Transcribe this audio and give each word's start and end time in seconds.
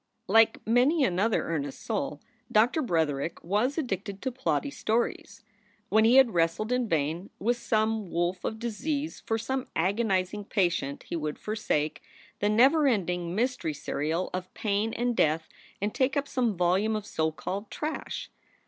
Like 0.25 0.57
many 0.65 1.03
another 1.03 1.43
earnest 1.43 1.81
soul, 1.83 2.21
Doctor 2.51 2.81
Bretherick 2.81 3.43
was 3.43 3.77
addicted 3.77 4.19
to 4.23 4.31
plotty 4.31 4.73
stories. 4.73 5.43
When 5.89 6.05
he 6.05 6.15
had 6.15 6.33
wrestled 6.33 6.71
in 6.71 6.89
vain 6.89 7.29
with 7.37 7.57
some 7.57 8.09
wolf 8.09 8.43
of 8.43 8.57
disease 8.57 9.19
for 9.27 9.37
some 9.37 9.67
agonizing 9.75 10.45
patient 10.45 11.03
he 11.03 11.15
would 11.15 11.37
forsake 11.37 12.01
the 12.39 12.49
never 12.49 12.87
ending 12.87 13.35
mystery 13.35 13.75
serial 13.75 14.31
of 14.33 14.51
pain 14.55 14.91
and 14.95 15.15
death 15.15 15.47
and 15.79 15.93
take 15.93 16.17
up 16.17 16.27
some 16.27 16.57
volume 16.57 16.95
of 16.95 17.05
so 17.05 17.31
called 17.31 17.69
"trash." 17.69 18.31